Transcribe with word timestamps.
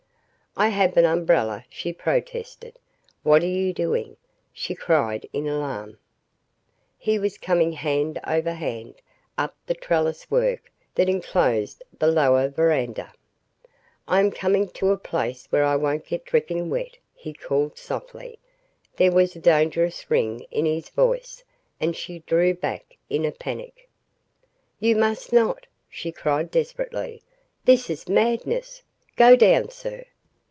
"I 0.57 0.67
have 0.67 0.97
an 0.97 1.05
umbrella," 1.05 1.63
she 1.69 1.93
protested. 1.93 2.77
"What 3.23 3.41
are 3.41 3.47
you 3.47 3.71
doing?" 3.71 4.17
she 4.51 4.75
cried 4.75 5.25
in 5.31 5.47
alarm. 5.47 5.97
He 6.97 7.17
was 7.17 7.37
coming 7.37 7.71
hand 7.71 8.19
over 8.27 8.51
hand, 8.51 8.95
up 9.37 9.55
the 9.65 9.73
trellis 9.73 10.29
work 10.29 10.69
that 10.95 11.07
enclosed 11.07 11.81
the 11.97 12.07
lower 12.07 12.49
verandah. 12.49 13.13
"I 14.09 14.19
am 14.19 14.29
coming 14.29 14.67
to 14.71 14.89
a 14.91 14.97
place 14.97 15.47
where 15.51 15.63
I 15.63 15.77
won't 15.77 16.05
get 16.05 16.25
dripping 16.25 16.69
wet," 16.69 16.97
he 17.13 17.31
called 17.31 17.77
softly. 17.77 18.37
There 18.97 19.11
was 19.13 19.37
a 19.37 19.39
dangerous 19.39 20.11
ring 20.11 20.45
in 20.51 20.65
his 20.65 20.89
voice 20.89 21.45
and 21.79 21.95
she 21.95 22.19
drew 22.27 22.53
back 22.53 22.97
in 23.09 23.23
a 23.23 23.31
panic. 23.31 23.87
"You 24.81 24.97
must 24.97 25.31
not!" 25.31 25.65
she 25.89 26.11
cried 26.11 26.51
desperately. 26.51 27.23
"This 27.63 27.89
is 27.89 28.09
madness! 28.09 28.83
Go 29.15 29.37
down, 29.37 29.69
sir!" 29.69 30.03